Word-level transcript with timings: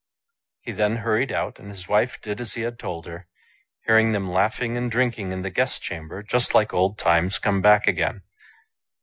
He 0.61 0.71
then 0.71 0.95
hurried 0.95 1.31
out, 1.31 1.59
and 1.59 1.67
his 1.67 1.87
wife 1.87 2.19
did 2.23 2.41
as 2.41 2.55
he 2.55 2.61
had 2.63 2.79
told 2.79 3.05
her, 3.05 3.27
hearing 3.85 4.13
them 4.13 4.31
laughing 4.31 4.75
and 4.75 4.89
drinking 4.89 5.31
in 5.31 5.43
the 5.43 5.51
guest 5.51 5.83
chamber 5.83 6.23
just 6.23 6.55
like 6.55 6.73
old 6.73 6.97
times 6.97 7.37
come 7.37 7.61
back 7.61 7.85
again. 7.85 8.23